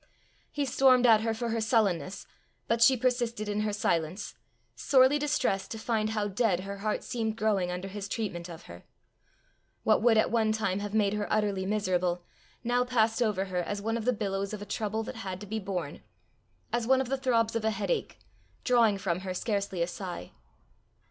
[0.49, 2.25] He stormed at her for her sullenness,
[2.67, 4.33] but she persisted in her silence,
[4.75, 8.81] sorely distressed to find how dead her heart seemed growing under his treatment of her:
[9.83, 12.23] what would at one time have made her utterly miserable,
[12.63, 15.45] now passed over her as one of the billows of a trouble that had to
[15.45, 16.01] be borne,
[16.73, 18.17] as one of the throbs of a headache,
[18.63, 20.31] drawing from her scarcely a sigh.